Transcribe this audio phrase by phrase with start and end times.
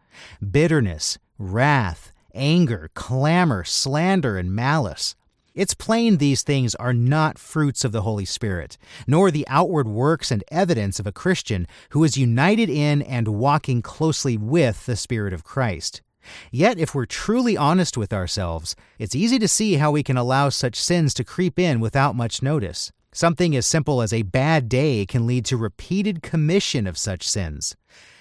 [0.50, 5.14] bitterness, wrath, anger, clamor, slander, and malice.
[5.54, 10.30] It's plain these things are not fruits of the Holy Spirit, nor the outward works
[10.30, 15.32] and evidence of a Christian who is united in and walking closely with the Spirit
[15.32, 16.02] of Christ.
[16.50, 20.50] Yet, if we're truly honest with ourselves, it's easy to see how we can allow
[20.50, 22.92] such sins to creep in without much notice.
[23.12, 27.74] Something as simple as a bad day can lead to repeated commission of such sins.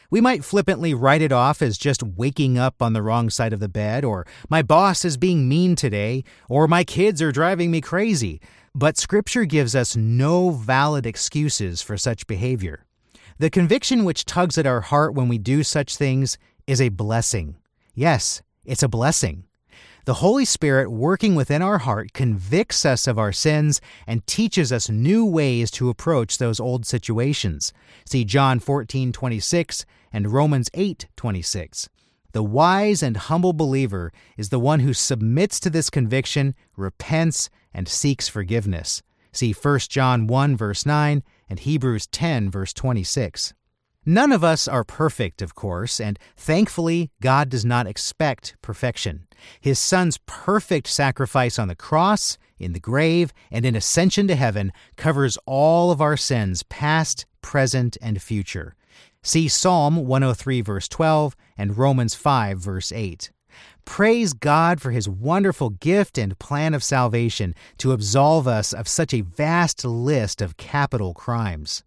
[0.10, 3.60] We might flippantly write it off as just waking up on the wrong side of
[3.60, 7.82] the bed, or my boss is being mean today, or my kids are driving me
[7.82, 8.42] crazy.
[8.74, 12.86] But Scripture gives us no valid excuses for such behavior.
[13.38, 17.58] The conviction which tugs at our heart when we do such things is a blessing.
[17.94, 19.46] Yes, it's a blessing.
[20.06, 24.88] The Holy Spirit working within our heart convicts us of our sins and teaches us
[24.88, 27.74] new ways to approach those old situations.
[28.06, 29.84] See John 14:26
[30.14, 31.90] and Romans 8:26.
[32.34, 37.88] The wise and humble believer is the one who submits to this conviction, repents, and
[37.88, 39.02] seeks forgiveness.
[39.32, 43.56] See 1 John 1 verse 9 and Hebrews 10 verse 26.
[44.06, 49.28] None of us are perfect, of course, and thankfully, God does not expect perfection.
[49.60, 54.72] His Son's perfect sacrifice on the cross, in the grave, and in ascension to heaven
[54.96, 58.76] covers all of our sins, past, present, and future.
[59.24, 63.32] See Psalm 103, verse 12, and Romans 5, verse 8.
[63.86, 69.16] Praise God for his wonderful gift and plan of salvation to absolve us of such
[69.16, 71.84] a vast list of capital crimes.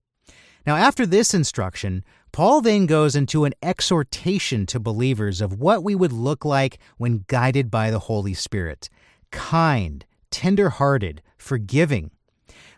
[0.69, 5.95] Now, after this instruction, Paul then goes into an exhortation to believers of what we
[5.95, 8.91] would look like when guided by the Holy Spirit
[9.31, 12.11] kind, tender hearted, forgiving.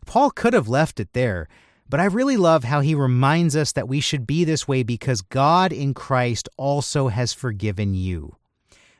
[0.06, 1.48] Paul could have left it there,
[1.88, 5.20] but I really love how he reminds us that we should be this way because
[5.20, 8.36] God in Christ also has forgiven you.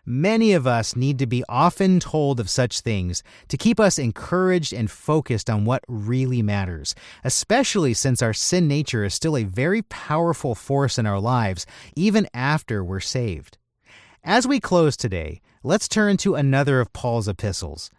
[0.07, 4.73] Many of us need to be often told of such things to keep us encouraged
[4.73, 9.83] and focused on what really matters, especially since our sin nature is still a very
[9.83, 13.59] powerful force in our lives, even after we're saved.
[14.25, 17.91] As we close today, let's turn to another of Paul's epistles.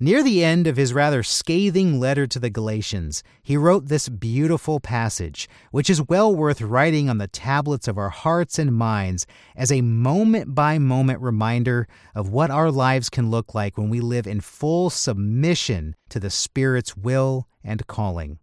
[0.00, 4.78] Near the end of his rather scathing letter to the Galatians, he wrote this beautiful
[4.78, 9.26] passage, which is well worth writing on the tablets of our hearts and minds
[9.56, 13.98] as a moment by moment reminder of what our lives can look like when we
[13.98, 18.38] live in full submission to the Spirit's will and calling.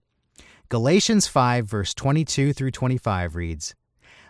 [0.67, 3.73] Galatians 5, verse 22 through 25 reads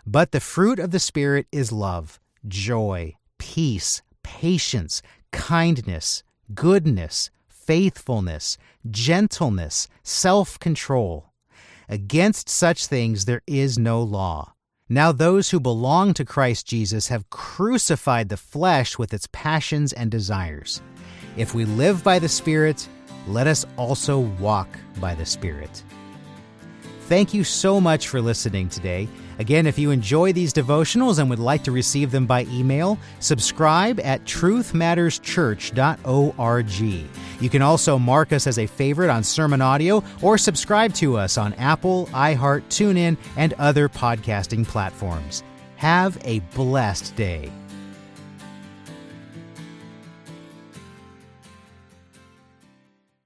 [0.06, 6.22] But the fruit of the Spirit is love, joy, peace, patience, kindness
[6.54, 8.58] goodness, faithfulness,
[8.90, 11.32] gentleness, self control.
[11.88, 14.54] Against such things there is no law.
[14.88, 20.10] Now, those who belong to Christ Jesus have crucified the flesh with its passions and
[20.10, 20.80] desires.
[21.36, 22.88] If we live by the Spirit,
[23.26, 24.68] let us also walk
[25.00, 25.82] by the Spirit.
[27.08, 29.08] Thank you so much for listening today.
[29.38, 34.00] Again, if you enjoy these devotionals and would like to receive them by email, subscribe
[34.00, 37.06] at truthmatterschurch.org.
[37.40, 41.36] You can also mark us as a favorite on Sermon Audio or subscribe to us
[41.36, 45.42] on Apple, iHeart, TuneIn, and other podcasting platforms.
[45.76, 47.50] Have a blessed day.